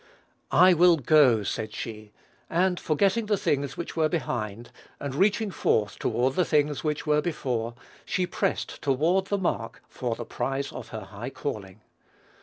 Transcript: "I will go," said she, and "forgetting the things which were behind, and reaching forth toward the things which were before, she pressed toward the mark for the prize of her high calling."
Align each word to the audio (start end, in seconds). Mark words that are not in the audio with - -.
"I 0.49 0.73
will 0.73 0.97
go," 0.97 1.43
said 1.43 1.75
she, 1.75 2.11
and 2.49 2.79
"forgetting 2.79 3.27
the 3.27 3.37
things 3.37 3.77
which 3.77 3.95
were 3.95 4.09
behind, 4.09 4.71
and 4.99 5.13
reaching 5.13 5.51
forth 5.51 5.99
toward 5.99 6.33
the 6.33 6.43
things 6.43 6.83
which 6.83 7.05
were 7.05 7.21
before, 7.21 7.75
she 8.03 8.25
pressed 8.25 8.81
toward 8.81 9.25
the 9.25 9.37
mark 9.37 9.83
for 9.87 10.15
the 10.15 10.25
prize 10.25 10.71
of 10.71 10.87
her 10.87 11.01
high 11.01 11.29
calling." 11.29 11.81